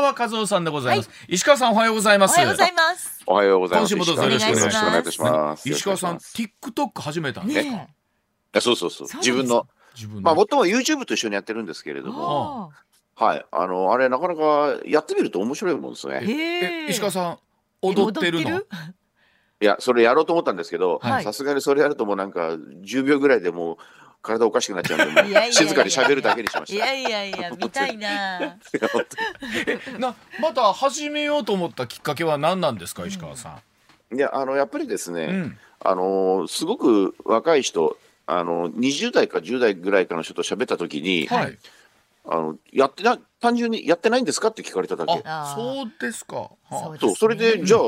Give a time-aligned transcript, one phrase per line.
[0.00, 2.32] 川和夫さんでございます、石川さんおはようございます。
[2.32, 3.22] おはようございます。
[3.26, 3.94] おはようございます。
[3.94, 4.54] 今週もどうぞよろしくお
[4.90, 5.68] 願いします。
[5.68, 7.94] 石川さん TikTok 始めたんですか、ね
[8.60, 9.08] そうそうそう。
[9.18, 12.72] 自分の、自分の、まあ、もっとも YouTube と一緒にやってるんですけれども、
[13.16, 13.44] あはい。
[13.50, 16.86] あの、あれ、なかなかやってみると面白いもんですーね。
[16.88, 17.38] 石川さん
[17.82, 18.50] 踊ってるの？
[18.50, 18.64] 踊
[19.60, 23.76] いや、それやろうと思ったんですけどはい、さすがにそれやるともうなんか、10秒ぐらいでもう、
[24.28, 26.96] 体おかしくなっちゃうんで、静かに喋るだけにしました。
[26.96, 28.56] いやいやいや見たいな。
[29.98, 33.60] なまた始めようと思ったきっかけは何なんですか石川さ
[34.12, 35.58] いや、あの、やっぱりですん、ね、うん。
[35.80, 41.58] あの、すごく若い人、あの、20代か10代ぐらいかの人と喋った時に、はい。
[42.26, 45.12] あの、やってな、単純にやってないんですかって聞かれただけ。
[45.54, 46.36] そうですか。
[46.36, 46.78] はあ。
[46.78, 47.80] そうですそう、それで、ねじゃあ、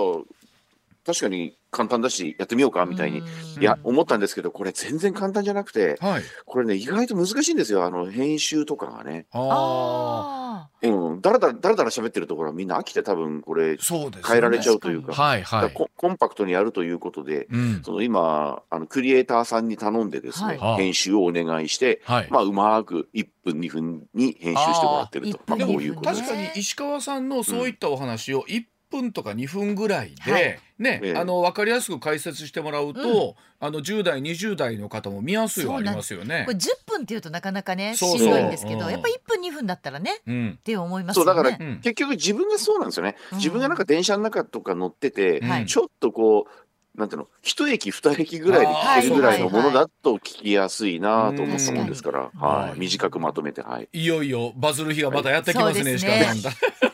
[1.10, 3.62] 確かに簡単だし、やってみようかみたいに、うん。
[3.62, 6.22] いや、思ったんですけど、これ全然簡単じゃなくて、はい。
[6.44, 9.26] これね、意外と難しいんですよ、あの、編集とかがね。
[9.32, 14.28] ああうん、だらだら、だらだら喋ってるところはみんな飽きて多分、これあ、そうですよね。
[14.28, 15.70] 変えられちゃうというか、はいはい。
[15.72, 17.82] ココンパクトにやるということで、うん。
[17.84, 20.82] その今、あの、クリエイターさんに頼んでですね、はい。
[20.82, 22.28] 編集をお願いして、はい。
[22.30, 25.40] まあ、うまく1分、2分に編集してもらってると。
[25.46, 26.22] まあ、1分こういうことです。
[26.22, 30.58] 確かに石川さんのそういったお話を1分とか2分ぐらいで、はい。
[30.78, 31.16] ね、ええ。
[31.16, 36.44] あの分かりやすく解説してもらうと、あの10代20代の方も見やすいはありますよね。
[36.46, 36.56] これ。
[36.56, 38.78] 10分っていうとなかなかねしんどいんですけうん。
[38.78, 40.58] どやっぱ1分2分だったらねっうん。
[40.64, 41.42] て思いますそう、よね。
[41.42, 41.80] だから、うん。
[41.80, 43.16] 結局自分がそうなんですよね。
[43.32, 45.66] うん自分がなんか電車の中とか乗ってて、はい。
[45.66, 46.50] ちょっとこう、
[46.96, 53.88] なんていうの、一駅二駅ぐらいで聞けるぐらいのものだと聞きやすいなと思ったもんですから、うんはい、短くまとめて、はい。
[53.92, 56.36] いよいよバズる日がまたやってきますね、はい石川さん。
[56.38, 56.42] い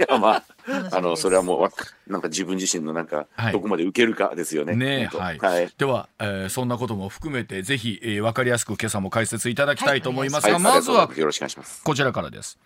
[0.08, 0.44] や、まあ、
[0.92, 1.70] あの、それはもうわ、
[2.06, 4.76] なんか自分自身のなんかはい、どこまで受けるかですよね。
[4.76, 5.38] ねはい。
[5.38, 5.72] はい。
[5.78, 11.82] では、えーそんなことも含めてぜひ、えー、分かりやすく今朝も解説いただきたいと思いますが、はい、まずはよろしくお願いします。
[11.82, 12.58] こちらからです。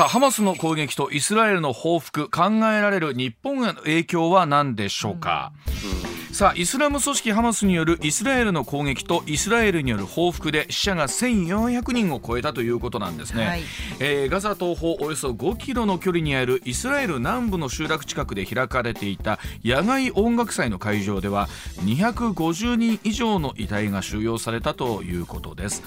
[0.00, 6.19] さあハマスの攻撃とイスラエルの報復考えられる日本への影響は何でしょうか、うん。
[6.32, 13.62] さあイスラム組織ハマスによるイスラエルの攻撃とイスラエルによる報復で死者が1400人を超えたということなんですね、はい。
[13.98, 21.48] えーガザ東方およそ5キロの距離にあるイスラエル南部の集落近くで開かれていた野外音楽祭の会場では
[21.80, 25.82] 250人以上の遺体が収容されたということです。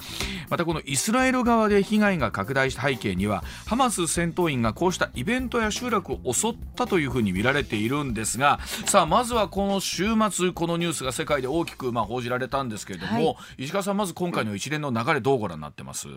[0.50, 13.20] またこのイスラエル側で被害が拡大した背景にはハマス戦闘員がこうしたイベントや集落を襲ったというふうに見られているんですがさあまずはこの週末このニュースが世界で大きくまあ報じられたんですけれども、は
[13.58, 13.64] い。
[13.64, 16.08] 石川さんまず今回の一連の流れどうご覧になってます、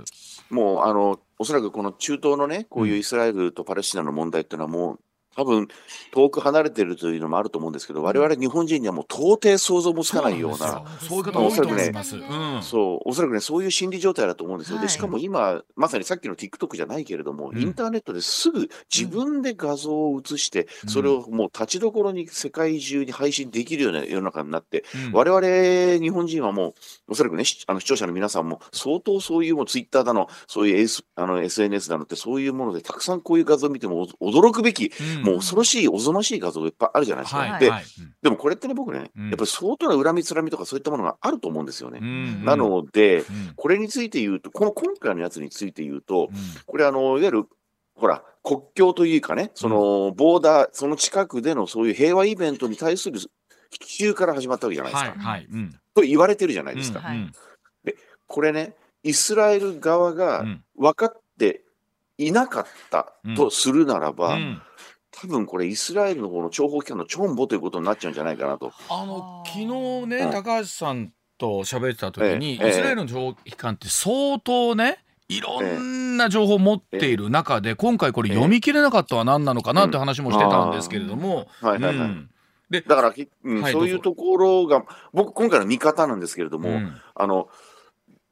[0.50, 5.00] もう、あの、おそらくこの中東のね、こういうイスラエルとパレスチナの問題っていうのはもう、
[5.38, 5.68] 多分、
[6.12, 12.16] 遠く離れてるというのもあると思うんですけど、我々日本人にはもう到底想像もつかないような、そういう方多いと思います。
[12.16, 14.78] おそらくうんねそう、おそらくね、そういう心理状態だと思うんですよ。
[14.78, 14.88] はい。
[14.88, 17.62] で、しかも今、まさにさっきの TikTok じゃないけれども、うん。
[17.62, 20.90] インターネットですぐ自分で画像を映して、うん。
[20.90, 25.14] それをもう立ちどころに世界中に配信できるような世の中になって、うん。
[25.14, 26.74] 我々日本人はもう、
[27.10, 37.42] おそらくね、しあの視聴者の皆さんも、相当そういうもう Twitter だの、そういう S あの SNS だのって、そういうもので、たくさんこういう画像を見てもお驚くべき、うんもう恐ろしい、おぞましい画像がいっぱいあるじゃないですか。
[37.44, 37.70] で、はい。
[37.70, 37.84] はい
[38.22, 39.30] でもこれってね、僕ね、うん。
[39.30, 42.00] やっぱり相当な恨みつらみとかそういったものがあると思うんですよね。
[42.02, 43.26] うんなので、うん。
[43.56, 46.38] これについて言うと、この今回のやつについて言うと、うん。
[46.66, 47.46] これあの、いわゆる、
[47.96, 53.20] ほら、国境というかね、その、ボーダー、その近くでのそういう平和イベントに対する
[53.70, 55.10] 奇襲から始まったわけじゃないですか。
[55.12, 55.48] はいはい。
[55.52, 55.80] うん。
[55.94, 57.00] と言われてるじゃないですか。
[57.00, 57.32] うんはい。
[58.28, 60.64] これね、イスラエル側がうん。
[60.78, 61.64] 分かって
[62.18, 64.62] いなかったとするならば、うん
[65.20, 68.72] 多分これイスラエルの方の諜報機関のチョンボということになっちゃうんじゃないかなと。
[68.90, 69.66] あの昨日
[70.08, 70.32] ねうん。
[70.32, 82.08] 高橋さんと喋ってた時に、ええイスラエルの情報機関って相当ねいろんな情報を持っている中で、今回これ読み切れなかったは何なのかなって話もしてたんですけれども、はいはいはい。
[82.08, 82.30] うん。
[82.70, 86.94] でだから、きうんはいそういうところが、僕、今回の見方なんですけれども、うん。
[87.16, 87.50] あの、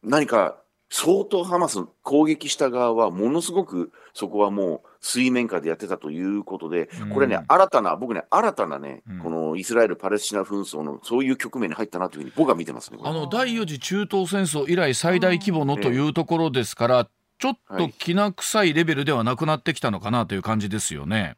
[0.03, 0.57] 何か、
[0.89, 12.97] 相当ハマス攻撃した側は、ものすごくそこはもう水面下でやってたということで、これね、うん新たな、僕ね、新たなね、うんこのイスラエル・パレスチナ紛争のそういう局面に入ったなというふうに僕は見てますね。
[13.03, 17.07] あの第4次中東戦争以来最大規模のというところですから、
[17.37, 21.37] ちょっときな臭いレベルではなくなってきたのかなという感じですよね。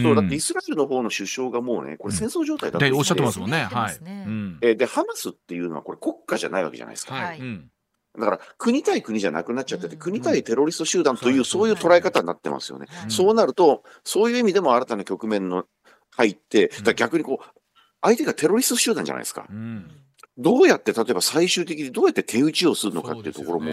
[0.00, 3.64] そうだってんイスラエルの方の首相がもうね、これ戦争状態だとで言おっしゃってますもんね。
[3.64, 4.76] はい。
[4.76, 7.14] で、ハマスっていうのはこれ国家じゃないわけじゃないですか。
[7.14, 7.24] はい。
[7.24, 7.70] はいうん
[8.18, 10.00] だから国対国じゃなくなっちゃってて、うん。
[10.00, 12.86] 国対テロリスト集団という、はいそういう捉え方になってますよね。
[13.04, 13.10] うん。
[13.10, 15.64] そうなると、そういう意味でも新たな局面の
[16.10, 17.60] 入って、だ逆にこう、
[18.00, 19.46] 相手がテロリスト集団じゃないですか。
[19.48, 19.90] うん。
[20.36, 23.70] どうやって、例えば最終的にどうやって手打ちをするのかっていうところも、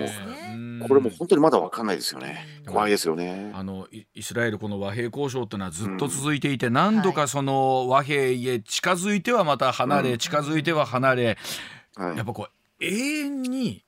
[0.87, 2.45] これも本当にまだ分かんないですよね。
[2.65, 3.51] うん怖いですよね。
[3.55, 8.21] あのイイスラエルこの和平交渉っていうのはずっと続いていて、何度かその和平
[8.53, 10.17] へ近づいてはまた離れ、うん。
[10.19, 11.37] 近づいては離れ。
[11.95, 12.17] はい。
[12.17, 13.83] やっぱこう永遠に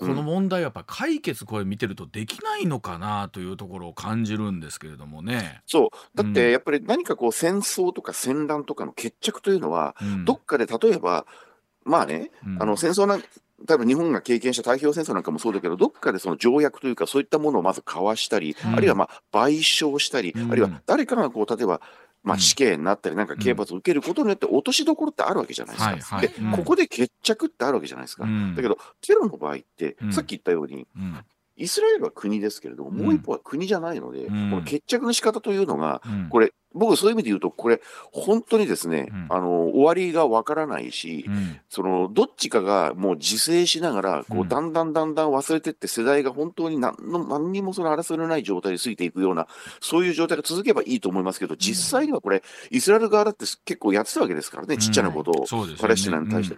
[0.00, 5.60] この問題はやっぱ解決これ見てるとできないのかなというところを感じるんですけれどもね。
[5.66, 6.16] そう。
[6.16, 6.32] だっうん。
[6.32, 10.24] てやっぱり何かこう戦争とか戦乱とかの決着というのは、うん。
[10.24, 11.26] どっかで例えば、
[11.84, 12.62] まあね、うん。
[12.62, 13.22] あの戦争なん
[13.66, 18.74] 多分日本が経験した太平洋戦争なんかもそうだけど、どっかでその条約というか、そういったものをまず交わしたり、うん。
[18.74, 20.50] あるいはまあ賠償したり、うん。
[20.50, 21.80] あるいは誰かがこう例えば、
[22.22, 22.40] まあ、うん。
[22.40, 25.90] 死刑になったり、なんか刑罰を受けることによって落としどころってあるわけじゃないですか。
[25.90, 26.28] はいはい。
[26.28, 26.52] で、うん。
[26.52, 28.24] ここで決着ってあるわけじゃないですか。
[28.24, 28.54] うん。
[28.54, 30.12] だけど、テロの場合って、うん。
[30.12, 31.18] さっき言ったように、うん
[31.60, 34.50] イスラエルは国ですけれども、もう一方は国じゃないので、うん。
[34.50, 36.28] この決着の仕方というのが、うん。
[36.30, 39.26] これ、僕、そういう意味で言うと、これ、本当にですね、うん。
[39.28, 41.60] あの終わりがわからないし、うん。
[41.68, 49.46] そのどっちかがもう自制しながら、こうだんだんだんだん忘れてって、世代が本当に何の何にもその争いのない状態で過ぎていくような、
[49.80, 55.46] そういう状態が続けばいいと思いますけど、実際にはこれ、イスラエル側だって結構やってたわけですからね、ちっちゃなことを、
[55.78, 56.56] パレスチナに対して。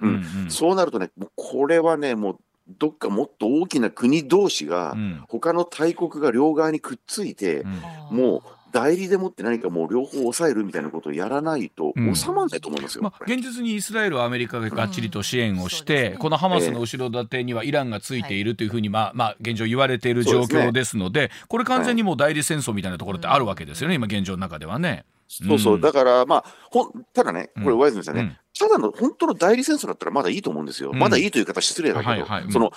[0.48, 5.24] そうなるとね、もうこれはね、もうどっかもっと大きな国同士が、うん。
[5.28, 7.60] 他の大国が両側にくっついて、
[8.10, 8.16] うん。
[8.16, 8.42] もう
[8.72, 12.16] 代理でもって何かもう両方抑えるみたいなことをやらないとうん。
[12.16, 13.02] 収まらないと思いますよ。
[13.02, 13.34] まあ、これ。
[13.34, 16.12] 現実にイスラエルはアメリカががっちりと支援をして、うん。
[16.12, 25.04] ねこのハマスの後ろ盾にはイランがついているというふうに、まあまあ、現状言われている状況ですのでこれ完全にもう代理戦争みたいなところってあるわけですよね、今現状の中ではね。
[25.28, 25.74] そうそう。
[25.76, 25.80] う、ん。
[25.80, 27.78] だから、まあ、ほんただね、これ、うん。
[27.78, 30.90] ワイズンさんね、うんただの本当の代理戦争だったらまだいいと思うんですよ。
[30.92, 30.98] うん。
[31.00, 32.44] まだいいという言い方失礼だけど、はいはい。
[32.44, 32.52] うん。
[32.52, 32.70] その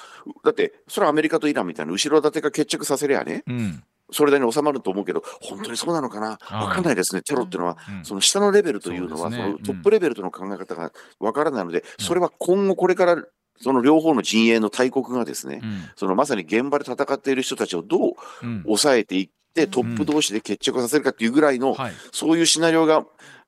[0.44, 3.84] だって、それはアメリカとイランみたいな後ろ盾が決着させりゃね、うん。
[4.12, 8.06] それなりに収まると思うけど、本当にそうなのかな、ああわかんないですね、テロっていうのは、うん。
[8.06, 13.24] その下のレベルというのは、そのトップレベルとの考え方がわからないので、それは今後これから、
[13.62, 15.90] その両方の陣営の大国がですね、うん。
[15.96, 18.64] そのまさに現場で戦っている人たちをどううん。
[18.64, 19.36] 抑えていって、うん
[19.72, 21.94] トップ同士で決着させるかっていうぐらいの、はい。
[22.12, 23.06] そういうシナリオが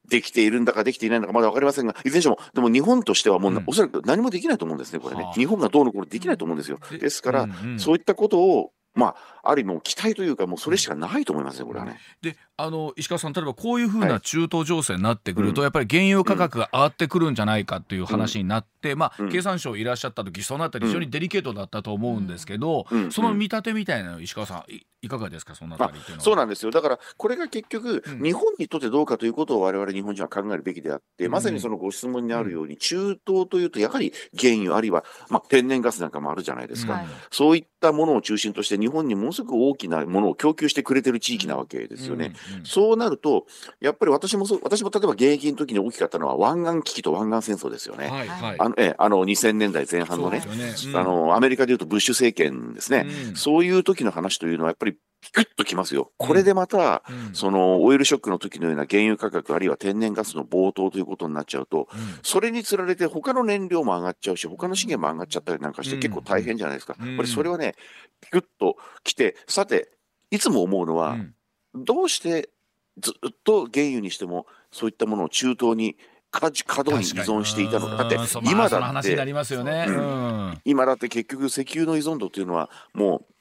[0.10, 5.34] できているんだかできていないのかまだ分かりませんが、いずれにしても、でも日本としてはもうな、うんおそらく何もできないと思うんですね、これねはあ。
[5.34, 6.80] 日本がどうのこうのできないと思うんですよ。
[6.92, 12.00] でですから、うんうんそういったことを、まあ、ある意味もう期待というか、もうそれしかないと思いますね、これはね。
[12.22, 14.22] であの石川さん例えばこういうふうはない。
[14.22, 15.66] 中東情勢になってくると、うん。
[15.66, 19.32] やっぱり原油価格が上がってくるんじゃないかという話になって、まあ、うん。
[19.32, 23.12] 経産省いらっしゃった時そのあたり非常にデリケートだったと思うんですけど、うん。
[23.12, 26.24] その見立てみたいなの石川さんいいかがですかそのあたりっていうのは。
[26.24, 26.72] そうなんですよ。
[26.72, 28.24] だから、これが結局、うん。
[28.24, 31.32] 日本にとってどうかということを我々日本人は考えるべきであって、うん。
[31.32, 36.94] まさにそのご質問にあるように、中東というと、やはり原油、あるいは、まあ、天然ガスなんかもあるじゃないですか。
[36.94, 37.00] うん。
[37.02, 37.08] はい。
[37.30, 42.34] そういったものを中心として、日本にものすごく大きなものを供給してくれてる地域なわけですよね。
[42.52, 43.46] うんうんそうなると、
[43.80, 48.08] やっぱり私もそう、私も例えば現役の時に大きかったのは湾岸危機と湾岸戦争ですよね。
[48.08, 53.06] はいはいあの、ええ、あの2000年代前半のねそう、ですよねあの、アメリカでいうとブッシュ政権ですね。
[53.30, 56.12] うんそういう時の話というのはやっぱりピクッときますよ。
[56.18, 57.36] これでまた、うん。
[57.36, 62.00] そのオイルショックの時のような原油価格あるいは天然ガスの暴騰ということになっちゃうと、うん。
[62.24, 66.02] それにつられて他の燃料も上がっちゃうし、他の資源も上がっちゃったりなんかしてうん。
[66.02, 66.96] 結構大変じゃないですか。
[67.00, 67.16] うん。
[67.16, 67.76] これそれはね、
[68.22, 69.92] ピクッときて、さて、
[70.30, 71.34] いつも思うのは、うん。
[71.86, 72.50] どうして
[73.00, 75.98] ずっと原油にしてもそういったものを中東に
[76.32, 77.96] 過過度に依存していたのか。
[77.96, 79.18] だって今だって、
[80.66, 83.34] 今だって結局石油の依存度っていうのはもう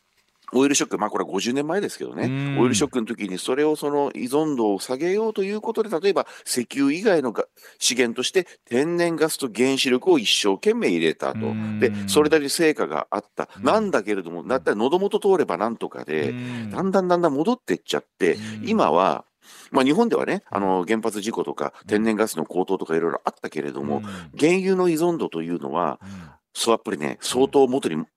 [0.53, 2.61] オイルショック、まあこれは50年前ですけどね、うん。
[2.61, 7.47] オイルショックの時にそれをその依存度を下げようということで、例えば石油以外のが
[7.79, 11.39] 資源として天然ガスと原子力を一生懸命入れたと。
[11.47, 11.81] うん。
[11.81, 13.49] で、それなりに成果があった。
[13.59, 13.65] うん。
[13.65, 16.71] なんだけれども、だったら喉元通ればなんとかで、うん。
[16.71, 18.69] だんだんだんだん戻っていっちゃって、うん。
[18.69, 19.25] 今は、
[19.71, 24.03] まあ日本ではね、あの原発事故とか天然ガスの高騰とかいろいろあったけれども、うん。
[24.39, 26.09] 原油の依存度というのは、うん。
[26.55, 28.09] そうやっぱりね、相当元に、ち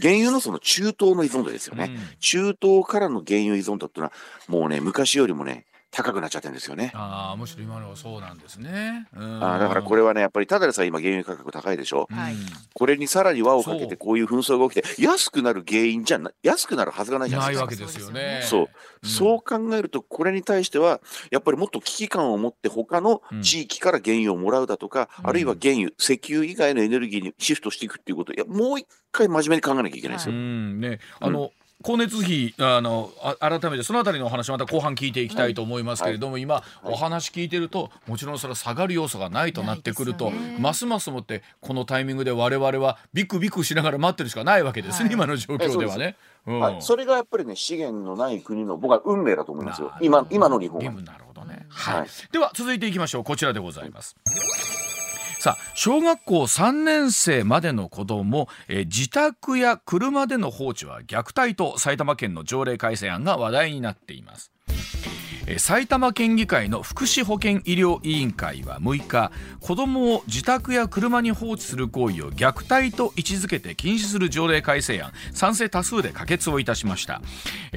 [0.00, 1.90] 原油のその中東の依存度ですよね。
[2.20, 4.12] 中東からの原油依存度っていうのは、
[4.48, 6.92] もうね、昔よりもね、高くなっちゃってるんですよね。
[6.94, 9.08] ああむしろ今のはそうなんですね。
[9.16, 12.06] うんあーだからこれはね、やっぱりただでさえ今原油価格高いでしょ。
[12.10, 12.40] はいうん
[12.74, 17.84] これにさらに輪をかけてこういう紛争が起きて、安くなる原因じゃな、安くなるはずがないじゃなですかないいわけ。
[17.84, 18.40] ですよね。
[18.44, 18.68] そう、うん
[19.08, 30.38] そう考えると、これに対しては、やっぱりもっと危機感を持って、他の地域から原油をもらうだとか、うんあるいは原油、石油以外のエネルギーにシフトしていくっていうこと、いや、もう一回真面目に考えなきゃいけないですうよ。
[30.38, 31.50] んねあの、
[31.82, 45.14] 光熱費あのあ改めてそのあたりのお話また後半聞いていきたいと思いますけれども、今お話聞いてるともちろんそれは下がる要素がないとなってくると、ますますもってこのタイミングで我々はビクビクしながら待ってるしかないわけですね、はい。
[45.14, 46.16] 今の状況ではね。
[46.46, 46.60] うん。
[46.60, 49.92] はい、それがやっぱりね、資源のない国の、僕は運命だと思いますよ。
[50.00, 50.92] 今今の日本は。
[51.02, 52.00] なるほどね、はい。
[52.00, 52.08] はい。
[52.32, 53.24] では続いていきましょう。
[53.24, 54.16] こちらでございます
[55.38, 64.50] さあ小学校3年生までの子ども、自宅や車での放置は虐待と埼玉県の条例改正案が話題になっています。
[65.56, 77.22] 埼玉県議会の福祉保健医療委員会は6日子どもを自宅や車に放置する行為を虐待と位置づけて禁止する条例改正案賛成多数で可決をいたしました。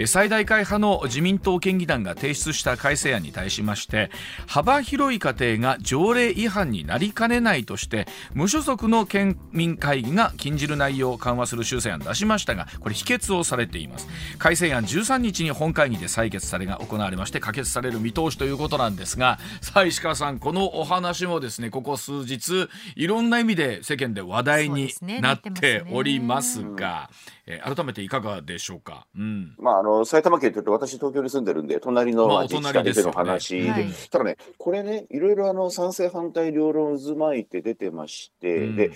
[0.06, 4.10] 最大会派の自民党県議団が提出した改正案に対しまして
[4.48, 14.08] 幅広い家庭が条例違反になりかねないとして無所属の県民会議が禁じる内容を緩和する修正案を出しましたがこれ否決をされています。
[14.38, 27.10] 改正案13日に本会議で採決されが行われまして可決される見通しということなんですがさあ石川さんこのお話もですねここ数日いろんな意味で世間で話題になってますてねおりますが、
[27.46, 33.14] えー改めていかがでしょうか、うん、まあ、あの埼玉県というと私東京に住んでるんで隣のまあ自治お隣ですよね。
[33.14, 33.62] 体での話。
[33.62, 33.94] で、はい。
[34.10, 38.76] ただねこれねいろいろあの賛成反対両論渦巻いて出てまして、うん。
[38.76, 38.92] で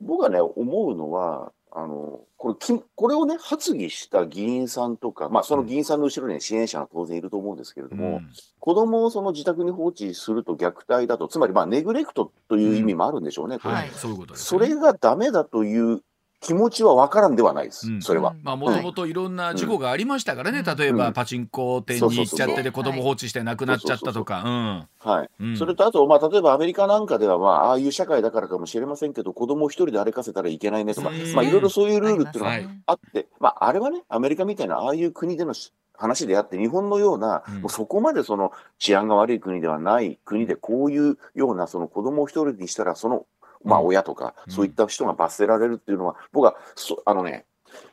[0.00, 0.54] 僕がね思
[0.86, 8.28] うのはあのこれきこれをね発議した議員さんとか、まあ、その議員さんの後ろには支援者が当然いると思うんですけれども、うん。
[8.58, 13.74] 子供をその自宅に放置すると虐待だとつまりまあネグレクトという意味もあるんでしょうね、これ。
[13.74, 16.02] はい、はいそういうことです、それがダメだという
[16.42, 18.02] 気持ちは分からんではないです、うん。
[18.02, 18.34] それは。
[18.42, 20.76] まあもともといろんな事故がありましたからね、うん。
[20.76, 21.12] 例えばうん。
[21.12, 23.02] パチンコ店に行っちゃってて子そうそうそう。
[23.02, 24.88] 供放置して亡くなっちゃったとか。
[24.98, 25.56] はい。
[25.56, 31.32] それとあと、まあ、例えばアメリカなんかでは、まあ、ああいう社会だからかもしれませんけど、子供を一人で歩かせたらいけないねとか、うん。
[31.32, 37.60] まあ、いろいろそういうルールっていうのがあって、まあ、あれはね、アメリカみたいな、ああいう国でのし話であって、日本のような、うん。
[37.60, 43.26] もうそこまでその治安が悪い国ではない国で、こういうようなその子供を一人にしたら、その、
[43.64, 47.44] まあ、うん親とか、うんそういった人が罰せられるっていうのは、僕は、そあのね、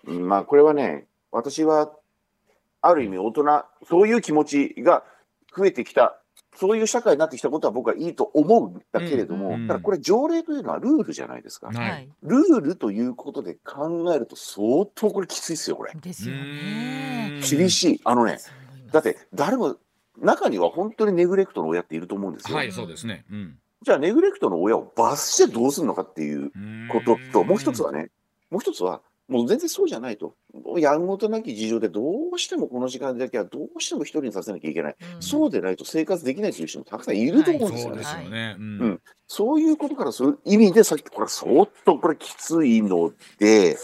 [0.06, 1.92] うんまあ、これはね、私は、
[2.82, 3.44] ある意味大人、
[3.88, 5.04] そういう気持ちが
[5.56, 6.20] 増えてきた、
[6.56, 11.68] そういう社会になってきたことは僕はいいと思うんだけれども、うんうんただこれ条例というのはルールじゃないですか。
[11.68, 12.10] はいはい。
[12.24, 15.94] ルールということで考えると相当これきついですよ、これ。
[15.94, 17.42] ですよね。
[17.50, 18.02] 厳しい。
[18.04, 18.40] あのね、
[18.92, 19.78] だって誰も、
[20.18, 22.58] 中には本当にネグレクトの親っていると思うんですよ。
[22.58, 26.52] はいそうですね、うん、じゃあネグレクトの親を罰してどうするのかっていう
[26.92, 28.10] ことと、もう一つはね、
[28.50, 30.34] もう一つは、もう全然そうじゃないと。
[30.78, 32.02] やんごとなき事情でど
[32.34, 34.96] うしてもこの時間だけはどうしても一人にさせなきゃいけない。
[35.16, 35.22] うん。
[35.22, 38.04] そうでないと生活できないという人もたくさんいると思うんですよね。
[38.04, 38.80] そうですよね、うん。
[38.82, 39.02] うん。
[39.28, 43.78] そういうことからする意味で、さっきこれ相当これきついので、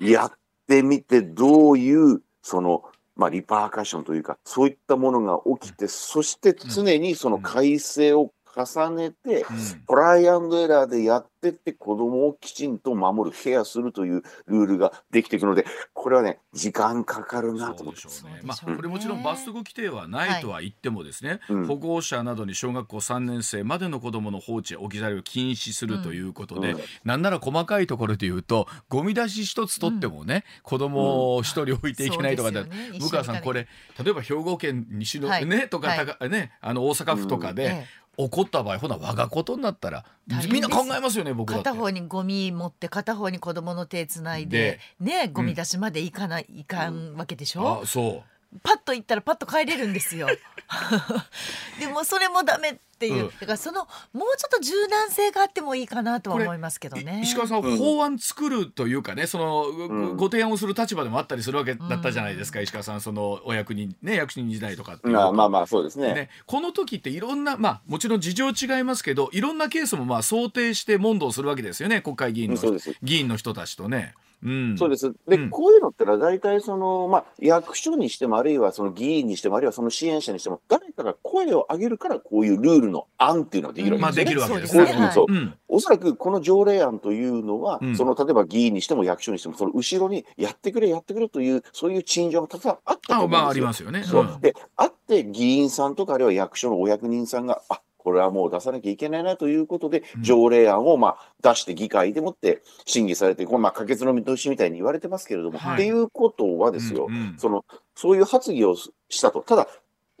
[0.00, 0.32] やっ
[0.66, 2.82] てみてどういう、その、
[3.16, 9.84] まあ、リパーカッションというか、そういったものが起きて、そして常にその改正を重ねて、うん。
[9.86, 18.00] トライアンドエラーでやってって子供をきちんと守る、ケアするというルールができていくので、これはね、時間かかるなと思って。
[18.00, 18.40] そうでしょうね。
[18.42, 21.66] まあこれもちろん罰則規定はないとは言ってもですね、うん。
[21.66, 26.80] 保護者などに小学校3年生までの子どもの放置置き去りを禁止するということで、うん。
[27.04, 32.64] なんなら細かいところで言うとゴミ出し一つ取ってもね、子供を一人置いていけないとかね。
[32.98, 33.68] 向川さんこれ
[34.02, 35.46] 例えば兵庫県西の、はい。
[35.46, 36.30] ねとか、はい。
[36.30, 37.84] ねあの大阪府とかで、
[38.16, 40.04] こった場合ほな我がことになったら
[40.50, 41.74] みんな考えますよね僕だ片。
[41.74, 48.58] 方にゴミ持って片方に子供の手つないでねゴミ出しまで行かない、いかんわけでしょ、あそう。
[48.62, 50.28] パッと行ったらパッと帰れるんですよ。
[51.78, 53.28] でもそれもダメっていう、うん。
[53.28, 57.20] だからそのもうちょっと柔軟性があってもいいかなとは思いますけどね。
[57.20, 66.14] い石川さん、うん法案作るというかねその、んご提案をする立場でもあったりするわけだったじゃないですか、石川さんそのお役人ね役人時代とかっていうまあまあまあ、そうですね。
[66.14, 72.56] ね、この時っていろんなまあもちろん事情違いますけどいろんなケースもまあ想定して問答するわけですよね国会議員の。
[73.02, 74.14] 議員の人たちとね。
[74.42, 75.12] うん、そうです。
[75.28, 75.50] で、うん。
[75.50, 84.22] こういうのってのは大体その、まあ、役所にしても、あるいはその議員にしても、あるいはその支援者にしても、誰かが声を上げるから、こういうルールの案っていうのができるわけですよね。
[84.22, 85.10] まあできるわけですね。
[85.12, 85.54] そううん。
[85.68, 87.96] おそらくこの条例案というのは、うん。
[87.96, 93.38] その例えば議員にしても役所にしても、その後ろにやってくれ、やってくれという、そういう陳情がたくさんあったと思うんですよ。
[93.38, 94.04] あまあありますよね。
[94.04, 94.22] そう。
[94.22, 94.40] うん。
[94.40, 100.22] で、あって議員さんとか、あるいは役所のお役人さんが、あこれはもう出さなきゃいけないなということで、うん。
[100.22, 105.74] 条例案をまあ出して議会でもって審議されて、これまあ可決の見通しみたいに言われてますけれども、はい。
[105.74, 107.34] っていうことはですよ、うんうん。
[107.36, 107.64] その
[107.96, 109.66] そういう発議をしたと、ただ、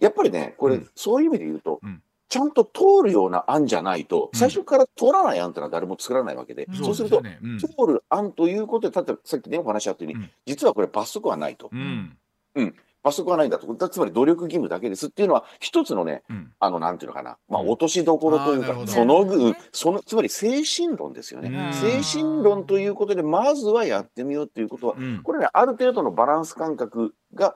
[0.00, 0.90] やっぱりね、これ、うん。
[0.96, 2.02] そういう意味で言うと、うん。
[2.28, 4.36] ちゃんと通るような案じゃないと、うん。
[4.36, 6.74] 最初から通らない案ってのは誰も作らないわけで、うん。
[6.74, 7.58] そうすると、うん。
[7.60, 10.30] 通る案ということで、例えばさっきね、お話あったように、うん。
[10.44, 11.70] 実はこれ罰則はないと。
[11.72, 12.18] うん
[13.06, 13.72] 罰則はないんだと。
[13.72, 15.06] だつまり努力義務だけです。
[15.06, 16.52] っていうのは、一つのね、うん。
[16.58, 18.86] あの、なんていうのかな、まあ、うん落としどころというか、あーなるほど。
[18.88, 21.50] その分なるほどね、その、つまり精神論ですよね。
[21.50, 21.72] うん。
[21.72, 25.22] 精神論ということで、まずはやってみようっていうことは、うん。
[25.22, 27.54] これね、ある程度のバランス感覚が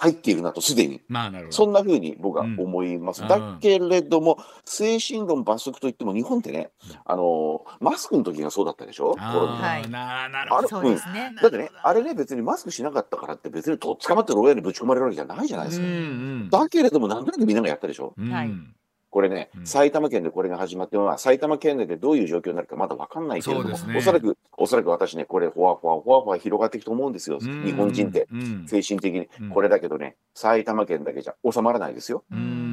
[0.00, 1.02] 入っているなと、すでに。
[1.08, 1.56] まあなるほど。
[1.56, 3.22] そんな風に僕は思います。
[3.22, 3.28] うん。
[3.28, 6.70] だけれども、精神論罰則といっても、日本ってね、
[7.04, 9.16] あの、マスクの時がそうだったでしょ？
[9.16, 9.82] はい。
[9.82, 10.68] ーななるほど。
[10.68, 11.34] そうですね。
[11.42, 15.86] だってね、あれね、別にマスクしなかったからって、別にとっ捕まって牢屋にぶち込まれるわけじゃないじゃないですか。
[15.86, 15.96] うんう
[16.44, 16.48] ん。
[16.50, 18.14] だけれども、なんとなくみんながやったでしょ？
[18.16, 18.32] うん。
[18.32, 18.50] はい
[19.10, 19.66] これね、うん。
[19.66, 23.98] 埼玉県でこれが始まって、まあ、埼玉県内でどういう状況になるかまだ分かんないけれども、ね。
[23.98, 27.64] おそらく、おそらく私ね、これ、ほわほわほわほわ広がっていくと思うんですよ、うん。
[27.64, 28.66] 日本人って、うん。
[28.66, 29.28] 精神的に。
[29.40, 29.50] うん。
[29.50, 32.24] これだけどね、埼玉県だけじゃ収まらないですよ。
[32.30, 32.67] うん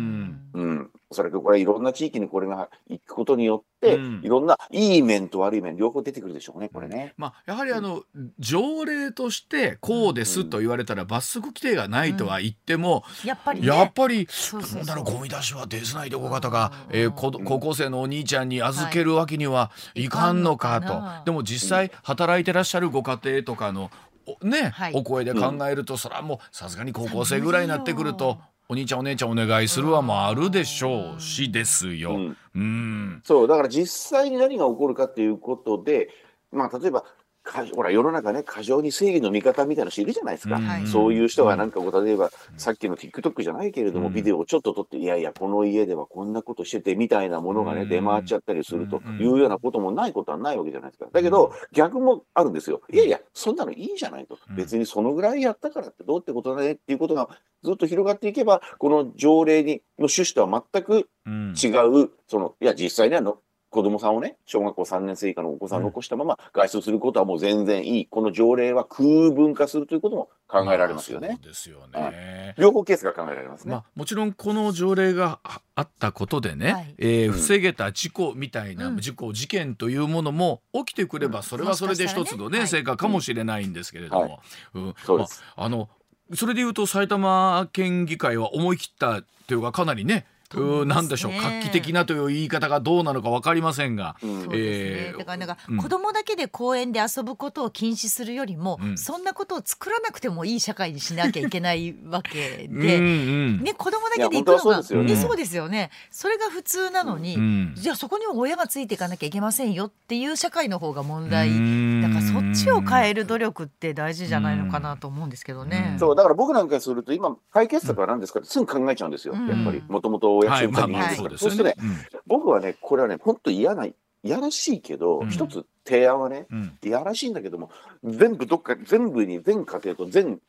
[0.55, 4.21] うん、おそらくこれ、いろんな地域にこれが行くことによって、うん。
[4.23, 7.13] いろんないい面と悪い面、両方出てくるでしょうね、これね。
[7.17, 8.03] まあ、やはりあの
[8.39, 13.67] 条例としてこうですと言われたら罰則規定がないとは言っても、やっぱりね。
[13.67, 14.27] やっぱり
[14.75, 23.91] なんだろうゴミ出しは出ずないどこかとか、えー高校生のお兄ちゃんに預けるわけにはいかんのかと、でも実際働いてらっしゃるご家庭とかの
[24.25, 24.93] おね、はい。
[24.95, 32.15] お声で考えると、それはもうさすがに高校生ぐらいになってくるとお兄ちゃんお姉ちゃんお願いするはもあるでしょうしですよ。
[32.15, 36.09] うんうんそう、だから実際に何が起こるかっていうことで、
[36.51, 37.03] まあ、例えば、
[37.45, 40.59] かほら、世の中ね、過剰に正義の味方みたいな人いるじゃないですか。
[40.59, 40.87] はい。
[40.87, 44.13] そういう人がなんかこう、例えば、さっきの TikTok じゃないけれども、うん。
[44.13, 47.89] ビデオをちょっと撮って、いやいや、この家ではこんなことしててみたいなものがね、うん。
[47.89, 49.17] 出回っちゃったりするとうん。
[49.17, 51.09] いうようなこともないことはないわけじゃないですか。
[51.11, 52.81] だけど、逆もあるんですよ。
[52.91, 54.37] いやいや、そんなのいいじゃないと。
[54.49, 54.55] うん。
[54.55, 57.29] 別にそのぐらいやったからってどうってことだねっていうことが
[57.63, 61.53] ずっと広がっていけば、この条例にの趣旨とは全くうん。
[61.55, 63.39] 違う、その、いや、実際にはの
[63.75, 68.05] 子供さんをね、小学校3年生以下のお子さんを残したまま外出することはもう全然いい。
[68.05, 71.27] この条例は空文化するということも考えられますよね。
[71.27, 72.55] そうですよね。
[72.57, 73.71] 両方ケースが考えられますね。
[73.73, 76.95] まあ、もちろんこの条例がああったことでね、はい。
[76.97, 77.33] えーうん。
[77.33, 78.97] 防げた事故みたいな、うん。
[78.97, 81.43] 事故事件というものも起きてくれば、うん。
[81.43, 84.39] それはそれで一つのね成果かもしれないんですけれども、はい
[84.75, 84.95] うん。
[85.03, 85.43] そうです。
[85.57, 85.89] まああの
[86.33, 94.15] それでいうと埼玉県議会は思い切ったというかかなりねうんなんでしょう画期的なという言い方がどうなのか分かりませんが、
[94.53, 95.77] えーだからなんかうん。
[95.77, 98.97] 子供だけで公園で遊ぶことを禁止するよりも、うん。
[98.97, 103.61] そんなことを作らなくてもいい社会にしなきゃいけないわけうんで、うん。
[103.61, 105.13] ね、子供だけで行くのがそうですよね。
[105.13, 105.91] ねそうですよね。
[106.11, 107.73] それが普通なのに、うん。
[107.75, 112.01] じゃあそこには親がついていかなきゃいけませんよっていう社会の方が問題、うん。
[112.01, 115.91] だからそっちを変える努力って大事じゃないのかなと思うんですけどね。
[115.93, 115.99] うん。
[115.99, 119.33] そう、だから僕なんかにすると、今、解決策は何ですかってすぐ考えちゃうんですよ。
[119.33, 119.83] うんやっぱり。
[119.87, 121.47] もともとお役はいまあまあ所みたいな人そうですよ間ですから。
[121.47, 125.29] そうするねとね、僕はね、これはね、本当嫌な、いやらしいけど、うん。
[125.29, 126.57] 一つ提案はね、うん。
[126.59, 127.69] うんいやらしいんだけども、
[128.03, 130.39] 全部どっか、全部に、全家庭と全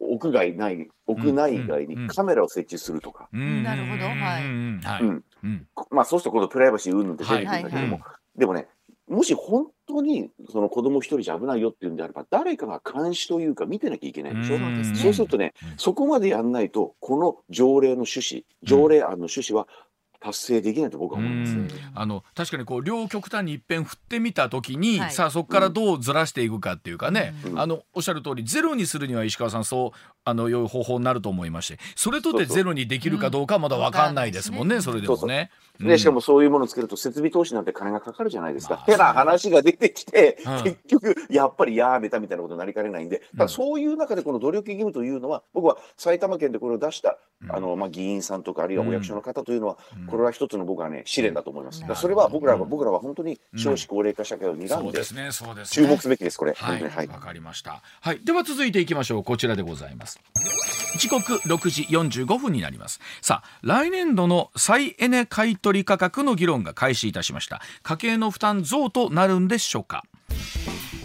[0.00, 2.02] 屋外内、屋内外うんうん。
[2.04, 3.28] にカメラを設置するとか。
[3.32, 3.62] ん。
[3.62, 4.04] なるほど。
[4.06, 4.44] はい。
[4.44, 4.80] うん。
[4.82, 5.02] はい。
[5.02, 5.24] うん。
[5.44, 5.66] うん。
[5.90, 8.38] まあそうすると今度プライバシー云々って出てくるんだけども、はい。
[8.38, 8.68] でもね、
[9.08, 14.34] もし本当にその子供一人じゃ危ないよっていうんであれば、誰かが監視というか見てなきゃいけない。
[14.34, 14.58] でしょ。
[14.58, 14.96] そうですね。
[14.98, 15.78] そうするとね、うん。
[15.78, 19.66] そこまでやんないと、この条例の趣旨、条例案の趣旨は
[20.22, 21.52] 達成できないと僕は思います。
[21.52, 21.68] うん。
[21.94, 25.12] あの確かにこう両極端に一遍振ってみた時に、はい。
[25.12, 27.60] さあそこからどうずらしていくかっていうかね、うん。
[27.60, 31.78] あのおっしゃる通りゼロにするには石川さんそうあの良い方法になると思いまして。
[31.96, 34.82] それとてそうそうゼロにできるかどうかはまだ分かんないですもんね、うん。
[34.82, 35.50] それでもね。
[35.80, 38.74] で、しかももそういうものをつけると設備投資なんて金がかかるじゃないですか。
[38.74, 38.86] まあ。
[38.86, 40.62] てな話が出てきて、うん。
[40.62, 49.78] 結局、やっぱりやめたみたいなことになりかねないんで、ただそういう中でこの努力義務というのは、僕は埼玉県でこれを出した、あの、まあ、議員さんとか、あるいはお役所の方というのは、
[50.12, 51.82] これは一つの僕はね、試練だと思います。
[51.96, 56.52] それは僕らは、僕らは本当に少子高齢化社会を睨んでそうで、すねそうです注ね目すべきです、これ。
[56.52, 57.18] はい、わ。
[57.18, 57.80] かりました。
[58.02, 59.24] はい、では続いていきましょう。
[59.24, 60.20] こちらでございます。
[60.98, 63.00] 時刻6時45分になります。
[63.22, 67.62] さあ、来年度の再エネ買取価格の議論が開始いたしました。
[67.82, 70.04] 家計の負担増となるんでしょうか。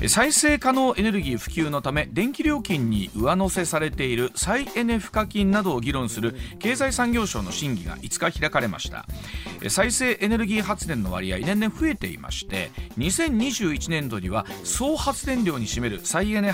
[0.06, 9.06] 再生可能エネルギー普及のため電気料金に上乗せされている再エネ賦課金などを議論する経済産業省の審議が5日開かれました。
[9.70, 16.54] 再生エネルギー発電の割合年々増えていまして2021年度には総発電量に占める再エネ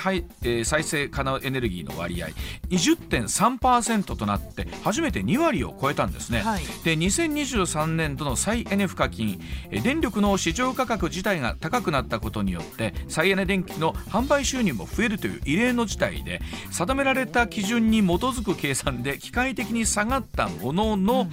[0.63, 2.27] 再生可能エネルギーの割合
[2.69, 6.63] 20.3%となって初めて2割を超えたんですね、はい。
[6.85, 16.41] で2023年度の再エネ賦課金えー電力の市場価格自体が高くなったことによって再エネ電気の販売収入も増えるという異例の事態で
[16.71, 21.27] 定められた基準に基づく計算で機械的に下がったものの、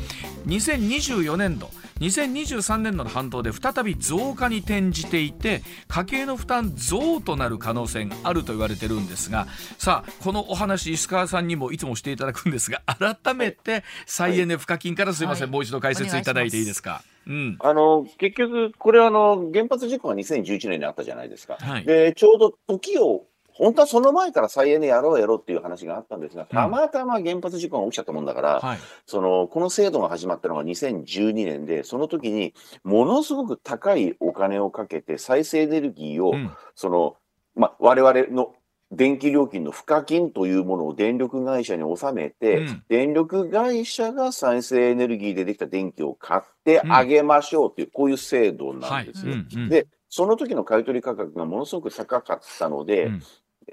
[0.46, 9.46] 2024年度2023年度の半島で再び増加に転じていて家計の負担増となる可能性があると言われてるんですが
[9.78, 17.02] さあこのお話石川さんにもいつもしていただくんですが改めて再エネ賦課金からすいません、はいもう一度解説いただいていいですか？
[17.26, 21.56] うんあの、結局、これはあの、原発事故が2011年にあったじゃないですか。
[21.60, 23.26] はいで、ちょうど時を
[23.60, 28.78] 本当はその前から再エネやろうやろうっていう話があったんですが、たまたま原発事故が起きちゃったもんだから、はい。
[29.04, 32.54] その、この制度が始まったのが2012年で、その時に
[32.84, 37.16] ものすごく高いお金をかけて再生エネルギーを、うんその、
[37.54, 38.54] ま、我々の
[38.92, 42.82] 電気料金の賦課金というものを電力会社に納めて、うん。
[42.88, 49.04] 電力会社が再生エネルギーでできた電気を買ってあげましょうという、こういう制度なはい。
[49.04, 49.32] んですよ。
[49.32, 53.22] うんうんで、その時の買取価格がものすごく高かったので、うん。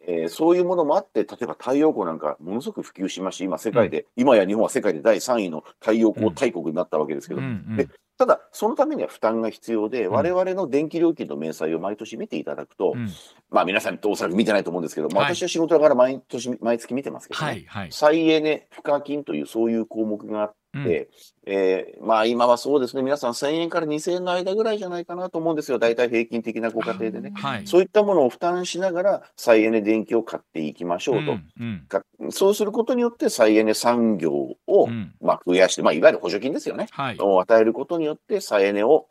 [0.05, 7.75] えーそういうものもあって、例えば太陽光なんかものすごく普及しまして、今世界で、今や日本は世界で第3位の太陽光大国になったわけですけど、うんうん。
[7.75, 13.09] でただ、そのためには負担が必要で、ん我々の電気料金の明細を毎年見ていただくと、うん
[13.49, 17.65] まあ皆さんおそらく見てないと思うんですけど、まあはい私は仕事だから毎年、毎月見てますけど、ねはい。
[17.65, 17.91] はい。
[17.91, 21.09] 再エネ賦課金というそういう項目があって、
[21.45, 27.33] えーまあ今はそうですね、皆さん1000円から2000円の間ぐらいじゃないかなと思うんですよ、大体平均的なご家庭でね。
[27.35, 27.67] はい。
[27.67, 31.31] そういったものを負担しながら再エネ電気を買っていきましょうと。
[31.31, 36.87] うんうんかそうすることによって再エネ産業を、うんまあ、増やして、まあ、いわゆる補助金ですよね。
[36.91, 37.17] はい。
[37.19, 39.07] を与えることによって再エネをお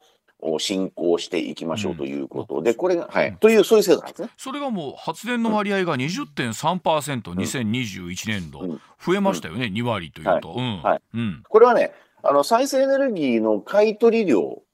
[0.59, 2.63] 進行していきましょうということ。
[2.63, 4.31] で、これが、はい、という、そういう制度なんですね。
[4.37, 8.81] それがもう発電の割合が20.3%、2021年度、うん。
[9.05, 10.55] 増えましたよね、2割というと。
[10.57, 11.01] うんはい。
[11.15, 11.43] うん。
[11.49, 14.66] これはね、あの、再生エネルギーの買い取り量、うん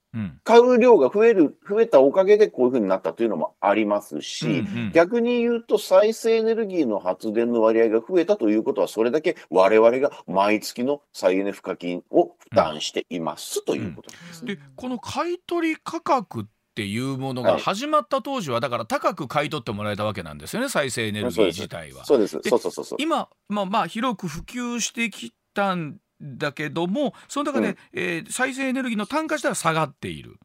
[0.44, 14.44] 買う量が増える、増えたおかげでこういうふうになったというのもありますし、うんうん逆に言うと再生エネルギーの発電の割合が増えたということは、それだけ我々が毎月の再エネ賦課金を負担していますということです。
[14.44, 16.44] でこの買取価格っ
[16.74, 22.04] ていうものがはい始まった当時はだから高く買い取ってもらえたわけなんですよね再生エネルギー自体は。
[22.04, 22.40] そうです。
[22.40, 22.98] でそうそうそうそう。
[23.00, 30.36] 今まあまあ広く普及してきたんだけどもその中で、うんえー再生エネルギーの単価自体は下がっている。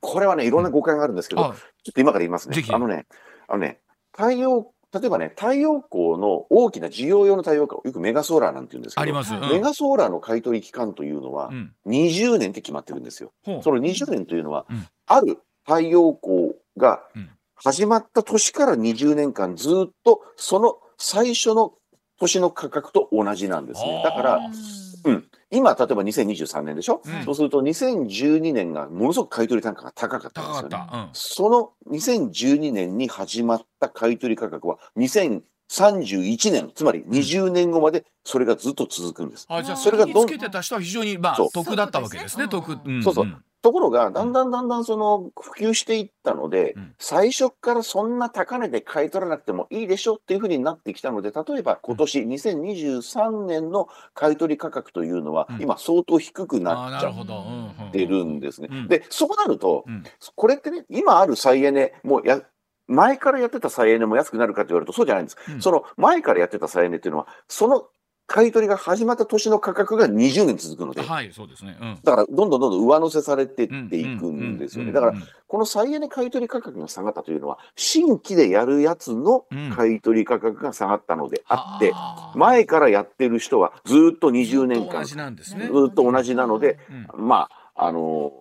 [0.00, 2.48] これはね、いろんな誤解があるんですけど、あちょっと今から言います。
[2.50, 3.06] ねあのね、
[3.48, 3.80] あのね、
[4.12, 9.34] 太陽、例えばね、太陽光の大きな事業用の太陽光、よくメガソーラーなんて言うんですけど、あります。
[9.34, 13.32] うんメガソーラーの買い取り期間というのはうん20年って決まってるんですよ。
[13.44, 21.72] ほうその20年というのは、うんある太陽光がうん始まった年から20年間ずっとその最初の
[22.20, 24.02] 年の価格と同じなんですね。
[24.04, 30.68] だかあら、ーうん、今、例えば2023年でしょ、うんそうすると2012年がものすごく買い取り単価が高かったんですよね。
[30.70, 30.96] 高かった。
[30.98, 39.46] うんその2012年に始まった買い取り価格は2031年、つまり20年後までそれがずっと続くんです。
[39.48, 42.46] あじゃあそそれがどんつけてた人は非常にまあそう得だったわけですね。
[42.50, 43.02] そう得です。
[43.04, 46.94] そうそうんところが、だんだんだんだんその普及していったので、うん。
[47.00, 55.60] 最初からそんな高値で買い取らなくてもいいでしょっていうふうになってきたので、例えば今年2023年の買い取り価格というのは、うん。
[55.60, 58.68] 今相当低くなっちゃってるんですね。
[58.70, 58.86] うん。
[58.86, 60.04] で、そうなると、うん。
[60.36, 62.42] これってね、今ある再エネ、もうや、
[62.86, 65.36] 前からやってた再エネも安くなるかと言われるとそうじゃないんです。
[65.50, 65.60] うん。
[65.60, 67.88] その前からやってた再エネっていうのは、その
[68.26, 71.76] 買い取りが始まった年の価格が20年続くので、はいそうですね。
[71.80, 71.98] うん。
[72.02, 74.92] だからどんどんどんどん上乗せされていっていくんですよね。
[74.92, 79.70] だからうんこの再エネ買い取り価格が下がったというのは、新規でやるやつのうん。
[79.70, 82.38] 買い取り価格が下がったのであって、あー。
[82.38, 85.56] 前からやってる人はずっと20年間ずず
[85.90, 86.78] っと同じなので、
[87.14, 88.32] うんまあ、あの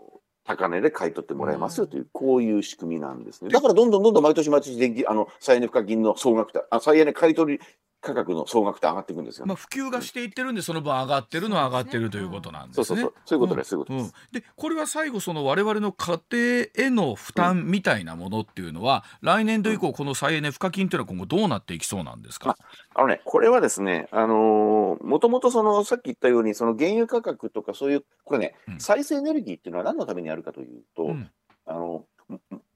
[0.46, 3.50] 高値で買い取ってもらえますよという、こういう仕組みなんですね。
[3.50, 7.64] だからどんどんどんどん毎年毎年電気、あの、再エネ賦課金の総額と、あ、再エネ買い取り
[8.06, 9.50] 価格の総額って上がっていくんですよね。
[9.50, 12.86] まあ普及がしていってるんでその分上がってるのは上がってるということなんですね。
[12.86, 13.14] そうそうそう。
[13.26, 14.14] そういうことです、そういうことうんです。
[14.32, 22.58] でこれは最後その我々の家庭への負担みたいなものっていうのは、来年度以降この再エネ賦課金っていうのは今後どうなっていきそうなんですか、
[22.94, 31.30] あのね、これはですね、あのーもともとその、さっき言ったように、その原油価格とかそういう、これね、うん再生エネルギーっていうのは何のためにあるかというと、うん
[31.66, 32.06] あの、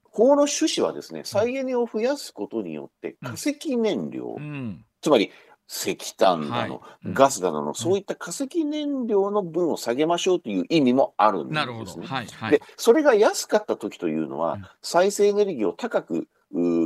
[0.04, 5.32] 法の趣旨はですね、再エネを増やすことによって、化石燃料、うんつまり
[5.68, 6.80] 石炭だの、はい。
[7.06, 7.14] うん。
[7.14, 11.56] ガスだの、そういった化石燃料の分を下げましょうという意味もあるんです、ね。
[11.56, 11.92] なるほど。
[12.02, 12.52] はいはい。
[12.52, 14.66] で、それが安かった時というのは、うん。
[14.82, 16.28] 再生エネルギーを高く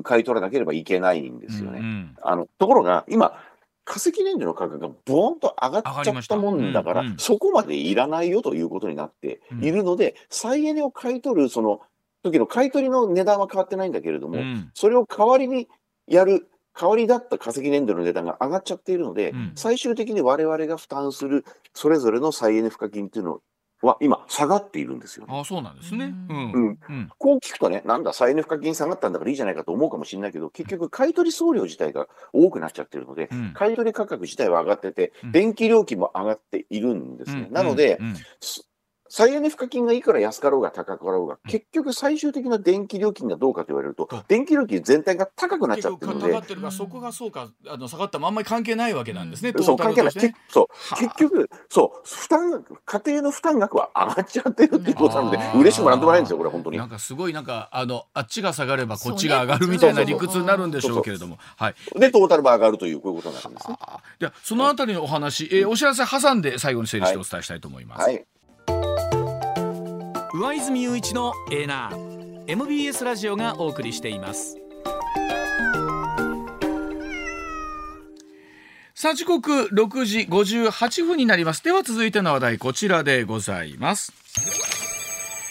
[0.04, 1.80] 買い取らなければいけないんですよね。
[1.80, 2.16] うんうん。
[2.22, 3.40] あのところが、今、
[3.86, 7.18] 化石燃料の価格がボーンと上がっちゃったもんだから、うんうん。
[7.18, 11.82] そこまでいらないよということになっているので、再エネを買い取る、その
[12.22, 14.72] 時の買い取りの値段は変わってないんだけれども、うん。
[14.74, 15.70] それを代わりに
[16.08, 19.52] やる、代わりだった化石燃料の値段が上がっちゃっているので、うん。
[19.56, 23.42] 最終的に我々が負担するそれぞれの再エネ賦課金っていうの
[23.82, 25.38] は今下がっているんですよね。
[25.38, 26.06] あそうなんですね。
[26.06, 26.38] ううん。
[26.38, 26.80] んうん。
[26.90, 27.10] うん。
[27.18, 33.54] こう聞くとね、なんだ、再エネ賦課金下がったんだからいいじゃないかと思うかもしれないけど、結局、買い取り送料自体が多くなっちゃってるので、うん。
[33.54, 35.32] 買い取り価格自体は上がってて、うん。
[35.32, 37.48] 電気料金も上がっているんですね。
[37.48, 37.54] うん。
[37.54, 38.16] なので、うん。
[38.40, 38.70] す
[39.16, 44.16] 再エネ賦課金がいくら安かろうが高かろうが、結局最終的な電気料金がどうかと言われるとう。
[44.16, 50.14] ん、電気料金全体が高くなっちゃ結ってるので局下がっ、てるからそこがそうかあの下がったもあんまり関係ないわけなんですね、そう、関係ない。
[50.50, 50.66] そう。
[50.72, 50.96] はあ。
[50.96, 56.80] 結局、そう、負担額、家庭の負担額は上がっちゃってるっていうことなので嬉しくもなんともないんですよ、これ、本当に。
[56.80, 56.86] な。
[56.86, 61.76] んかすごいなんかあのあっちが下がればこっちが上がるみたいな理屈になるんでしょうけれども、はい。
[62.00, 63.78] で、トータルも上がるという、こういうことになるんですね。
[63.80, 68.02] あではそのあたりのお話、えーお知らせ挟んで最後に整理してお伝えしたいと思います。
[68.02, 68.26] はい。
[70.36, 72.46] 上泉雄一のエーナー。
[72.48, 74.58] MBS ラジオがお送りしています。
[78.96, 81.64] さあ時刻6時58分になります。
[81.64, 84.12] では続いての話題こちらでございます。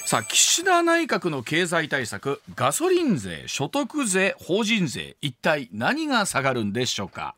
[0.05, 7.37] さあ岸田内閣の経済対策ガソリン税所得税法人税一体何が下がるんでしょうか。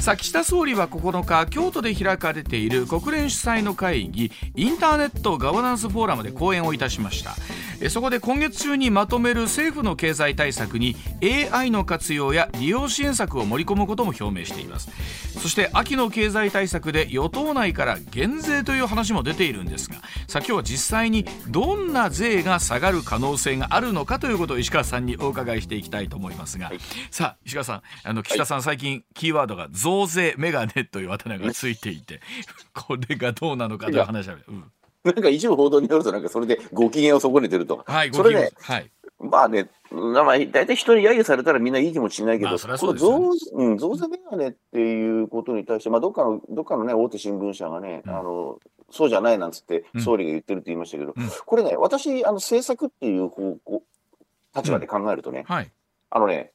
[0.00, 7.34] さあ岸田総理は9日京都で開かれている国連主催の会議インターネットガバナンスフォーラムで講演をいたしました。
[7.88, 10.96] そこで今月中にまとめる政府の経済対策に
[11.52, 14.90] AI の活用や利用支援策を盛り込むことも表明しています。
[15.38, 26.78] そして秋の経済対策で与党内から減税という話も出ているんですがさあ今日は実際にどんな税が下がる可能性があるのかということを石川さんにお伺いしていきたいと思いますが、はい。
[27.10, 32.20] さあ石川さんあの岸田さん、最近キーワードが増税メガネというあだ名がついていて
[32.74, 34.64] これがどうなのかという話は、うん
[35.12, 37.82] なんか一部報道によると、なんかそれでご機嫌を損ねてると。
[37.86, 38.90] はいそれね、はい。
[39.20, 48.16] まあね、まあ、大体人に揶揄されたらみんないい気持ちしないけど、増うん、増税メガネっていうことに対して、まあ、どっかの、どっかのね、大手新聞社がね、うん。
[48.16, 51.28] あの、そうじゃないなんつってうん、総理が言ってるって言いましたけど、うん。
[51.46, 53.82] これね、私、あの、政策っていう方向、
[54.54, 55.70] 立場で考えるとね、はい。
[56.10, 56.52] あのね、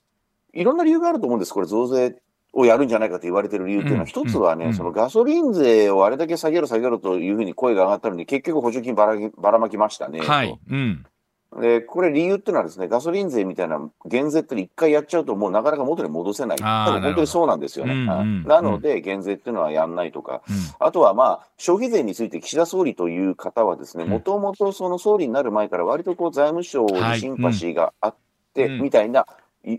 [0.54, 2.16] いろんな理由があると思うんです、これ、増税
[2.54, 4.08] をやるんじゃないかと言われてる理由っていうのは、うん。
[4.08, 4.74] 一つはね、うん。
[4.74, 10.20] そのガソリン税をあれだけ下げろ、下げろというふうに声が上がったのに、結局補助金ばらばらまきましたね。
[10.20, 10.60] はい。
[10.70, 11.04] うん。
[11.04, 11.14] と
[11.62, 16.58] で、これ理由っていうのはですね、ガソリン税みたいな減税って一回やっちゃうと、もうなかなか元に戻せない。
[16.58, 17.94] 多分本当にそうなんですよね。
[17.94, 18.44] うんはいうん。
[18.44, 20.56] なので、減税っていうのはやんないとか、うん。
[20.80, 24.10] あとはまあ、消費税について岸田総理という方はですね、うん。
[24.10, 28.16] もともとその総理になる前から割とこう財務省にシンパシーがあっ
[28.54, 28.82] て、うん。
[28.82, 29.26] みたいな、い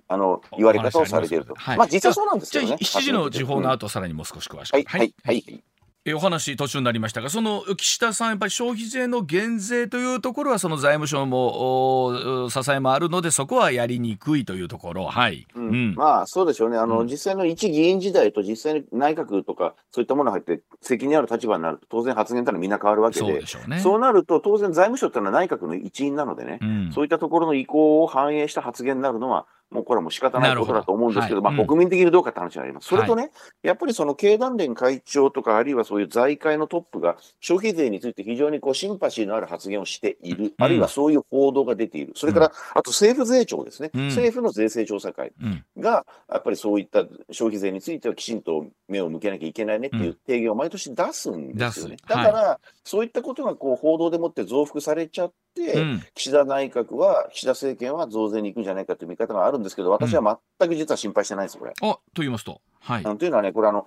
[0.09, 1.55] あの、言われ方をされていると。
[1.55, 1.79] はい。
[1.79, 2.79] まあ実際そうなんですじゃあけどね。
[2.83, 4.75] 7時の時報のうん後、さらにもう少し詳しく。
[4.75, 5.65] はい、はい、はい。
[6.07, 10.17] えお話途中になりましたがその岸田さんやっぱり消費税の減税とい。
[10.17, 12.05] うところはその財務省も
[12.45, 14.45] お支えもあるのでそこはやりにくい。
[14.45, 14.63] とい。
[14.63, 20.05] うところはい、ううんん、まあそうでしょうね、あのうん実際の一議員時代と実際に内閣とか、そうい。
[20.05, 22.53] ったものが入って、責任ある立場になると、当然発言とい。
[22.53, 25.21] うのはみんな変わるわけそうで、でしょうねそうなると、当然、財務省ってい。
[25.21, 27.07] うのは内閣の一員なのでね、うんそうい。
[27.07, 31.59] ったところの意向を反映した発言になるのは、もうこれはもう仕方ないことだと思うんですけど、どはい。
[31.59, 31.67] うん。
[31.67, 32.89] 国民的にどうかって話になります。
[32.89, 33.31] それとね、
[33.63, 44.07] やっぱりその経団連会長とか、あるいはそういう財界のトップが、消費税について非常にこうシンパシーのある発言をしている、あるいはそういう報道が出ている、それから、あと政府税調ですね、うん。
[44.09, 45.65] 政府の税制調査会うん。
[45.79, 51.97] が、やっぱりそういった消費税についてはきちんと目を向けなきゃいけないねっていう提言を毎年出すんですよね。
[52.07, 56.03] だから、そういったことがこう報道でもって増幅されちゃって、うん。
[56.15, 61.73] 岸田内閣は、岸田政権は増税に行くんじゃないかという見方があるんですけど、私は全く実は心配してないです、これ。
[61.81, 62.61] あと言いますと。
[62.81, 63.03] はい。
[63.03, 63.87] というのはね、これあの、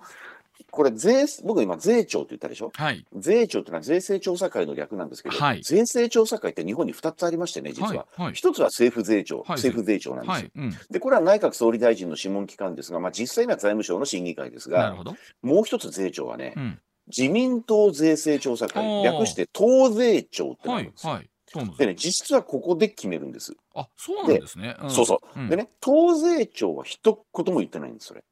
[0.72, 2.72] これ税、僕今税調って言ったでしょ？
[2.74, 3.06] はい。
[3.14, 5.62] 税調っていうのは税制調査会の略なんですけど、はい。
[5.62, 7.88] 税制調査会って日本に2つありましてね、実は。
[7.88, 8.22] はい。
[8.24, 8.34] はい。
[8.34, 9.48] 一つは政府税調、はい。
[9.50, 10.50] 政府税調なんですよ。
[10.56, 19.04] はい、うん、で、これは内閣総理大臣の諮問機関ですが、まあ、実際には財務省の審議会ですがなるほ、ど、もう一つ税調はね、うん、自民党税制調査お会、ー。
[19.04, 21.12] 略して党税調ってなはいるんですよ。
[21.12, 21.22] はい。
[21.22, 21.28] そうなん
[21.78, 23.54] でね、実はここで決めるんです。
[23.74, 25.40] あそうなんですね、んそうそう。
[25.40, 28.24] ん、でね、党税調は一言も言ってないんです、それ。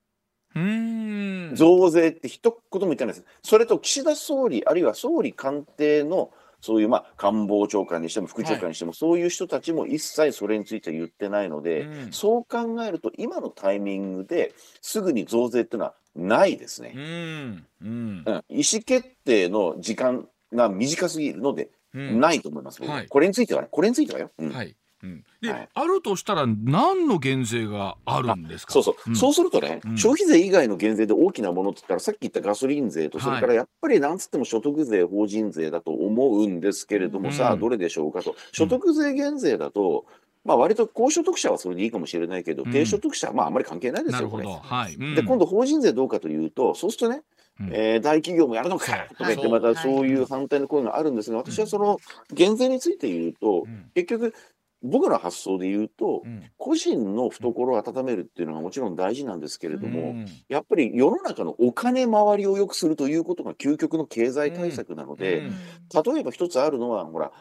[0.54, 3.26] うーん増税って一言も言ってないです。
[3.42, 16.94] それと岸田総理、あるいは総理官邸の、そういうまあ官房長官にしても副長官にしても、そういう人たちも一切それについて言ってないので、うんそう考えると、今のタイミングですぐに増税っていうのはないですね。
[16.96, 22.90] うんうんうん、意思決定の時間が短すぎるので、うんないと思います、僕。
[22.90, 23.06] はい。
[23.08, 24.30] これについてはね、これについてはよ。
[24.38, 24.52] うん。
[24.52, 25.68] はい、うん、で、はい。
[25.72, 28.72] あるとしたら何の減税があるんですか？
[28.72, 29.16] そうそう、ん。
[29.16, 29.98] そうするとね、うん。
[29.98, 37.34] 消費税以外の減税で大きなものって言ったら、さっき言ったガソリン税と、はいそれからやっぱりなんつっても所得税、法人税だと思うんですけれども、うん。
[37.34, 40.04] さあ、どれでしょうかと、所得税減税だと、
[40.44, 42.72] まあ割と高所得者はそれでいいかもしれないけど、うん。
[42.72, 44.74] 低所得者はまああんまり関係ないですよ、これなるほど。
[44.74, 45.14] はい、うん。
[45.14, 47.22] で、今度、法人税どうかというと、そうするとね、
[47.60, 47.70] うん。
[47.72, 51.98] えー大企業もやるのかとか言って、またそういう反対の声があるんですが、私はその
[52.32, 53.90] 減税について言うと、うん。
[53.94, 54.34] 結局、
[54.82, 56.44] 僕の発想で言うと、うん。
[56.58, 60.26] 個人の懐を温めるっていうのがもちろん大事なんですけれども、うん。
[60.48, 66.14] やっぱり世の中のお金回りを良くするということが究極の経済対策なので、うん。
[66.14, 67.32] 例えば一つあるのは、ほら、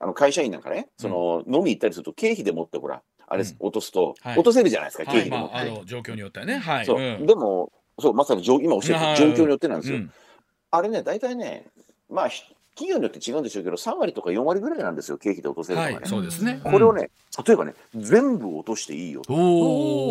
[0.00, 3.56] あの会社員なんかね、その、飲み行ったりすると経費でもって、ほら、あれ、うん。
[3.60, 4.34] 落とすと、はい。
[4.34, 5.54] 落とせるじゃないですか、経はい費でもって。
[5.54, 6.58] まああの状況によってはね。
[6.58, 6.86] はい。
[6.86, 7.26] そう、ん。
[7.26, 9.16] でも、そう、まさに状今おっしゃったはい。
[9.16, 9.98] 状況によってなんですよ。
[9.98, 10.12] うん。
[10.70, 11.66] あれね、大体ね、
[12.08, 12.42] まあ、ひ
[12.74, 15.96] 企業によって違うんでしょうけど、3割とか4割ぐらいなんですよ、経費で落とせるのがね。
[15.96, 16.60] はいそうですね。
[16.64, 17.10] これをね、
[17.46, 19.22] 例えばね、全部落としていいよ。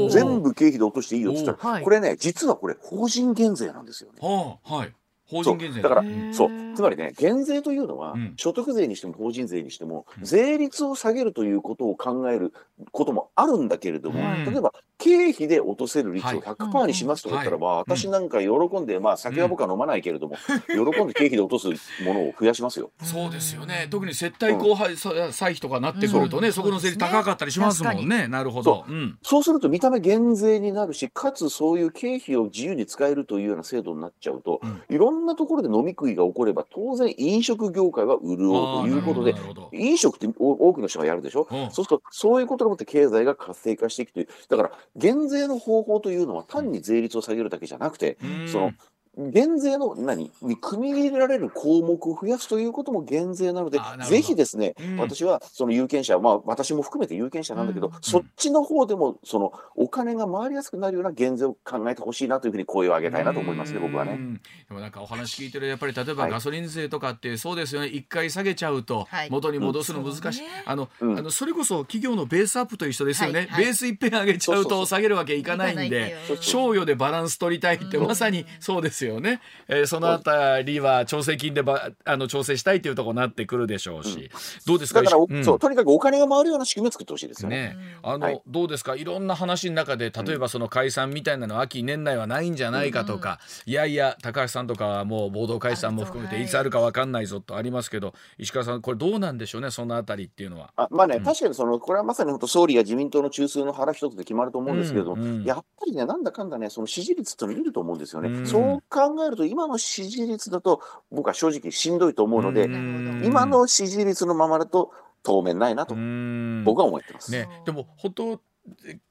[0.10, 1.84] 全部経費で落としていいよって言ったら、はい。
[1.84, 4.20] これね、実はこれ、法人減税なんですよね。
[4.64, 4.94] はい。
[5.26, 5.82] 法人減税。
[5.82, 6.50] だからそう。
[6.76, 8.34] つまりね減税というのは、うん。
[8.38, 10.24] 所得税にしても法人税にしても、うん。
[10.24, 12.54] 税率を下げるということを考える
[12.92, 14.46] こともあるんだけれども、うん。
[14.46, 16.40] 例えば経費で落とせる率をはい。
[16.40, 17.62] 100%にしますとか言ったら、はい。
[17.62, 20.38] まあ私なんか喜んで、まあ酒は僕は飲まないけれども、
[20.68, 21.68] 喜んで経費で落とす
[22.04, 22.92] ものを増やしますよ。
[23.04, 23.88] そうですよね。
[23.92, 26.50] 特に接待後輩歳費とかなってくるとね、う。
[26.52, 28.28] んそこの税率高かったりしますもんね。
[28.28, 28.92] なるほど、う。
[28.92, 39.36] ん、そうすると見た目減税になるし、かつそういう経費を自由に使えるというような制度になっちゃうと、いろんなところで飲み食いが起これば、当然飲食業界は潤うということで
[39.74, 41.72] 飲食ってお多くの人がやるでしょ、うん。
[41.72, 48.48] そうすると、そういうことでもって経済が活性化していくという、だから減税の方法というのは単に税率を下げるだけじゃなくて、うん。
[48.48, 48.72] その
[49.18, 50.32] 減税の何？
[50.42, 54.98] に組み入れられる項目を増やすということも減税なのでぜひですね、うん。
[54.98, 57.94] 私はその有権者、まあ、私も含めて有権者なんだけど、うん。
[58.02, 64.14] そっちの方でもそのお金が回りやすくなるような減税を考えてほしいなというふうに声を上げたいなと思いますね、僕はね。
[64.14, 64.34] うん。
[64.34, 64.42] で
[64.74, 66.32] もなんかお話聞いてるやっぱり例えばはい。
[66.32, 67.88] ガソリン税とかってそうですよね。
[67.88, 69.30] 一回下げちゃうとはい。
[69.30, 71.20] 元に戻すの難しい、あの、うん。
[71.20, 73.48] あのそれこそ企業のベースアップと一緒ですよね、はい。
[73.48, 73.66] はい。
[73.66, 78.08] ベースいっぺん上げちゃうと下げるわけいかないんで賞与でバランス取りたいってうん。
[78.08, 84.30] まさにそうですよね、えーそのあたりは調整金でばあの調整したいっていうところになってくるでしょうし、
[84.66, 85.02] どうですか？
[85.02, 85.44] だから、おうん。
[85.44, 87.76] そうとにかくお金が回るような仕組みを作ってほしいですよね。
[87.76, 88.42] ね、あの、はい。
[88.48, 88.96] どうですか？
[88.96, 96.46] いろんな話の中で例えばその解散みたいなの秋年内はないんじゃないかとか、いやいや高橋さんとかはもう暴動解散も含めてはい。
[96.46, 100.72] いつあるか分かんないぞとありますけど、石川さんこれどうなんでしょうねそのあたりっていうのは。
[100.76, 101.24] あまあね、うん。
[101.24, 108.30] 確かにそのこれはまさに本当総理や自民党の中枢の腹一つで決まると思うんですけれどやっぱりね、なんだかんだね、その支持率って見ると思うんですよね。
[108.30, 108.48] うん。
[108.48, 113.24] そう考えると、今の支持率だと、僕は正直しんどいと思うので、ん。
[113.26, 114.92] 今の支持率のままだと
[115.24, 116.64] 当面ないなと、うん。
[116.64, 117.32] 僕は思ってます。
[117.32, 118.42] ね、でも本当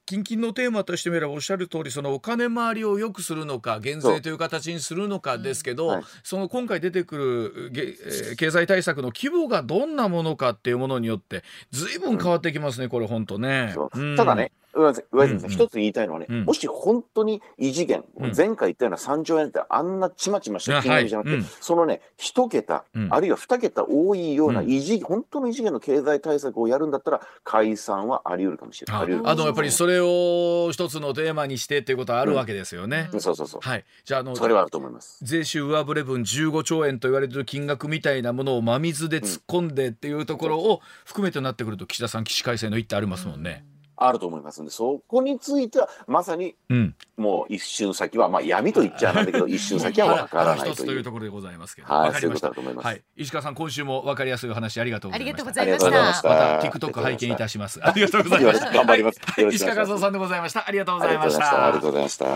[0.07, 6.03] 近々のテーマとしてみればおっしゃる通りそのお金回りを良くするのか減税という形にするのかですけど、はい。
[6.23, 13.75] その今回出てくるげ、えー経済対策の規模がどんなものかっていうものによって随分変わってきますね、これ本当ね。
[13.95, 14.16] うん。
[14.16, 29.02] ただね、上泉さん、うん一つ言いたいのはね、うんもし本当に異次元、うん前回言ったような3兆円ってあんなちまちました金額じゃなくて、そのね、一桁、うんあるいは二桁多いようなうん異次、本当の異次元の経済対策をやるんだったら、解散はあり得るかもしれない。
[29.24, 33.11] あのやっぱりそれを一つのテーマにしてっていうことはあるわけですよね。
[33.12, 33.61] うんそうそうそう。
[33.61, 35.18] はい、じゃああのそれはあると思います。
[35.22, 43.64] 税収上振れ分15兆円と言われてる金額みたいなものを真水で突っ込んでっていうところを含めてなってくると岸田さん起死回生の一手ありますもんね。
[44.06, 50.86] あると思いますんで、そこについては、まさにうん、もう一瞬先は、まあ闇と言っちゃなんだけど、 一瞬先はわからない一つという。
[50.88, 55.64] というところでございますけど、はいわかりましたそういうことだと思いますはい、石川さん今週もわかりやすいお話ありがとうごあざいました。
[55.64, 56.34] りがとうございまありがとうございまししたた。
[56.34, 57.80] また TikTok 拝見いたします。
[57.82, 58.70] ありがとうございました。
[58.72, 60.66] 頑張りますはい石川和夫さんでございました。
[60.66, 61.66] ありがとうございました。
[61.66, 61.90] ありがたとう。
[61.90, 62.26] ございました。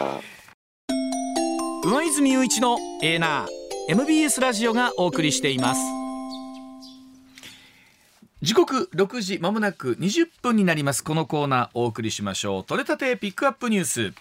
[1.89, 6.06] 上泉雄一のエーナー MBS ラジオがお送りしています
[8.47, 11.03] 時刻6時まもなく20分になります。
[11.03, 12.65] このコーナーお送りしましょう。
[12.65, 14.13] 取れたてピックアップニュース。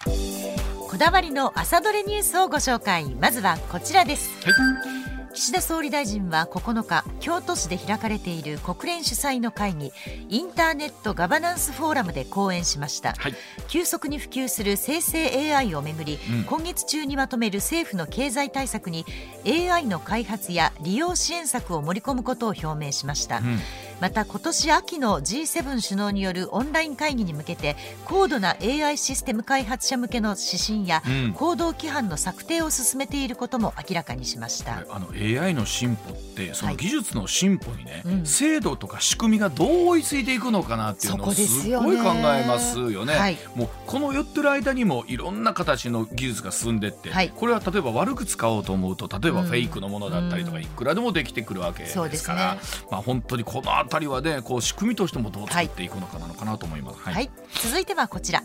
[0.80, 4.54] こだわりの朝どれニュースをご紹介まずはこちらですはい。
[5.32, 9.92] 岸田総理大臣は9日京都市で開かれている国連主催の会議
[10.28, 13.34] インターネットガバナンスフォーラムで講演しましたはい。
[13.68, 19.04] 急速に普及する生成 AI をめぐり、うん今月中にまとめる政府の経済対策に
[19.46, 23.60] AI の開発や利用支援策を盛り込むことを表明しました、うん
[24.00, 31.32] また今年秋の G7 首脳によるオンライン会議に向けて高度な AI システム開発者向けの指針やうん。
[31.32, 38.26] 行動規範の策定を進めていることも明らかにしました、あの AI の進歩ってそのはい技術の進歩にね、うん。
[38.26, 42.04] 制度とか仕組みがどう追いついていくのかなっていうのをすごい考
[42.34, 43.14] えますよね。
[43.14, 43.38] はい。
[43.54, 47.30] もうこの寄ってる間にもいろんな形の技術が進んでって、はい。
[47.34, 49.46] これは例えば悪く使おうと思うと例えばうん。
[49.46, 50.62] フェイクのものだったりとかうん。
[50.62, 52.34] いくらでもできてくるわけですそうですね。
[52.34, 52.58] から、
[52.90, 57.00] まあ本当にこの辺りはねこう仕組みとしてもどう作っていくのかなのかなと思います。
[57.00, 57.30] はい、
[57.62, 58.42] 続いてはこちら。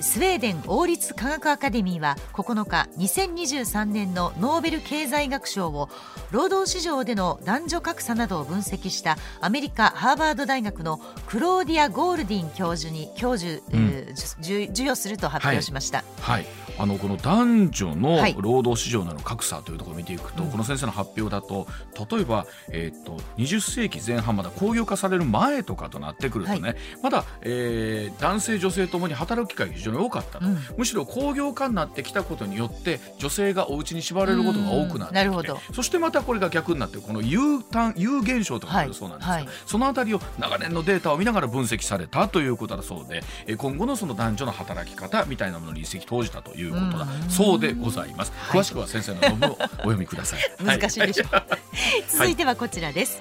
[0.00, 5.88] スウェーデン王立科学アカデミーは9日2023年のノーベル経済学賞を
[6.30, 16.04] 労働市場での男女格差などを分析したアメリカハーバード大学のクローディア・ゴールディン教授に教授、うん、授与すると発表しました。
[16.20, 21.66] はい、はい、あのこの男女の労働市場の格差というところを見ていくと、はい、この先生の発表だと
[22.10, 39.44] 例えば、えーと、と20世紀前半まだ工業化される前とかとなってくるとね、はい、まだ、えー、男性女性ともに働く機会が非常に多かったと、うん、むしろ工業化になってきたことによって女性がお家に縛られることが多くなってきてそしてまたこれが逆になってこの U 単 U 現象とかあるそうなんですが、はい。
[39.46, 47.06] はい、そのあたりを長年のデータを見ながら分析されたということだそうで今後のその男女の働き方みたいなものに一石投じたということだ。
[47.28, 50.40] そうでございます、詳しくは先生の論文をお読みください。
[50.64, 51.24] 難しいでしょ。
[51.24, 51.28] う、
[52.08, 53.20] 続いてはこちらです、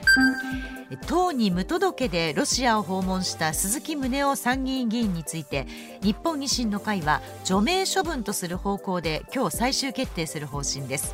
[1.07, 5.67] 党に無届けでロシアを訪問した鈴木宗男参議院議員について
[6.01, 11.13] 日本維新の会は除名処分とする方向で今日最終決定する方針です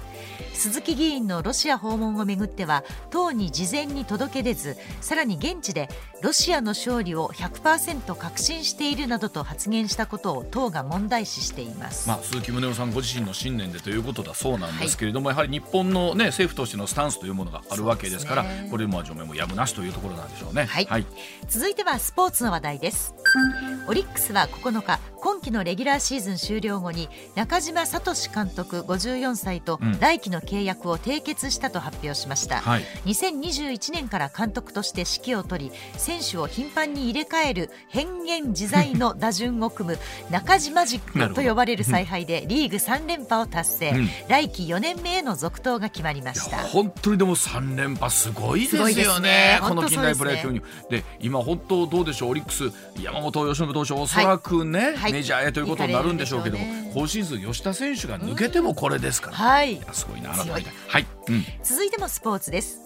[0.53, 5.89] 鈴木議員のロシア訪問をめぐっては党に事前に届け出ずさらに現地で
[6.21, 21.05] ロシアの勝利を100%確信しているなどと発言したことを党が問題視しています、まあ、鈴木宗男さんご自身の信念でということだそうなんですけれども、はい、やはり日本の、ね、政府としてのスタンスというものがあるわけですから、ね、これも除名もやむなしというところなんでしょうね、はい、はい、
[21.47, 23.15] 続いてはスポーツの話題です。
[23.87, 46.57] オリックスは9日今季のレギュラーシーズン終了後に中島聡監督54歳と来季の契約を締結したと発表しました、うんはい、2021年から監督として指揮を執り選手を頻繁に入れ替える変幻自在の 打順を組む中島軸と呼ばれる采配でリーグ3連覇を達成、うん、来季4年目への続投が決まりました。
[46.57, 50.61] 本当にでも3連覇すごいですよね、ね、この近代プロ野球に。
[50.89, 52.31] で、ね、今本当どうでしょう？
[52.31, 54.95] オリックス山本由伸投手おそらくね、はい。
[54.95, 60.32] はいメジャーへということになるんでしょうけども、ね、今シーズン吉田選手が抜けてもこれですから、はい、すごいな
[60.87, 62.79] はい、うん、続いてもスポーツです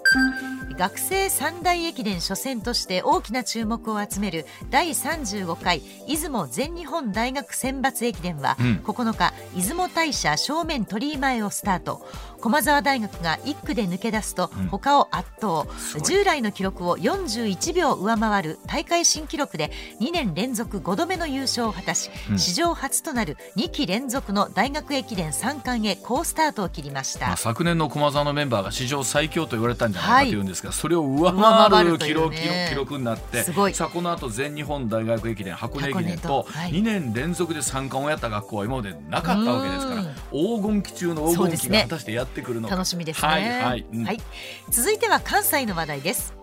[0.78, 12.06] 学生三大駅伝初戦として大きな注目を集める第35回出雲全日本大学選抜駅伝は、うん、9日出雲大社正面鳥居前をスタート。
[12.40, 15.66] 駒澤大学が1区で抜け出すと、他を圧倒。
[16.06, 43.86] 従来の記録を41秒上回る大会新記録で2年連続5度目の優勝を果たし、うん、史上初となる2期連続の大学駅伝3冠へ好スタートを切りました、まあ、昨年の駒澤のメンバーが史上最強と言われたんじゃないかというんですが、はい、それを上回る記録,、ね、記録になってさあこの後全日本大学駅伝箱根駅伝と2年連続で3冠をやった学校は今までなかったわけですから黄金期中の黄金期が果たしてやってくるのか、楽しみですね、はいはい。
[43.92, 44.22] うん、はい、
[44.70, 46.34] 続いては関西の話題です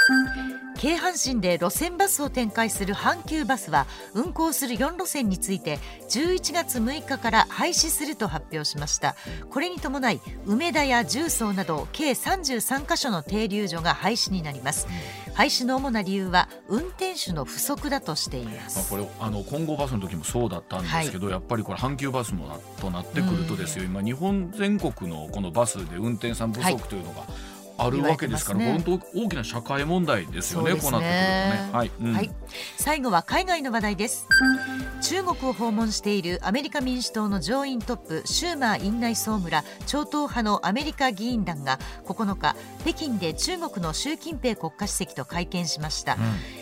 [0.77, 9.17] 京阪神で路線バスを展開する阪急バスは運行する4路線について11月6日から廃止すると発表しました。
[9.51, 14.87] これに伴い梅田や重曹など計33カ所の停留所が廃止になります、
[15.35, 30.75] 廃止の主な理由は運転手の不足だとしています、まあ、これあの今後バスの時もそうだったんですけど、はい、やっぱりこれ阪急バスもなとなってくるとですよ、今日本全国のこのバスで運転手さん不足というのが、はいあるわけですから、ね、本当大きな社会問題ですよね。
[30.75, 31.25] ねこうなってくると
[31.65, 31.71] ね。
[31.73, 32.31] はい、うん、はい。
[32.77, 34.27] 最後は海外の話題です。
[35.03, 46.17] 中国を訪問しているアメリカ民主党の上院トップシューマー院内総務ら超党派のアメリカ議員団が9日北京で中国の習近平国家主席と会見しました。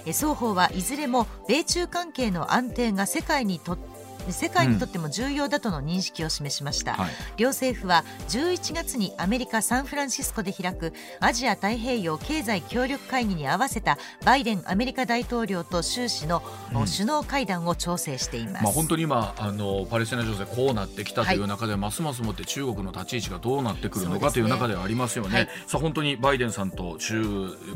[0.06, 3.91] うん、双方はいずれも米中関係の安定が世界にとって
[4.30, 6.98] 世界にとっても重要だとの認識を示しました、うん。
[6.98, 27.22] はい、両政府は11月にアメリカ・サンフランシスコで開くアジア太平洋経済協力会議に合わせたバイデンアメリカ大統領と習氏の首脳会談を調整しています、うん、まあ、本当に今あのパレスチナ情勢こうなってきたという中で、はい、ますますもって中国の立ち位置がどうなってくるのか、という中ではありますよね、はい、さあ本当にバイデンさんと中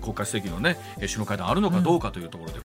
[0.01, 2.61] 国家主席のね首脳会談あるのかどうかというところで、